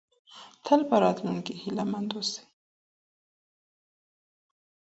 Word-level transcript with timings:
تل 0.65 0.81
په 0.89 0.95
راتلونکي 1.05 1.53
هیله 1.61 1.85
مند 1.91 2.11
اوسئ. 2.15 2.41